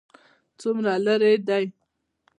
څومره 0.59 0.93
لیرې 1.05 1.33
دی؟ 1.47 1.65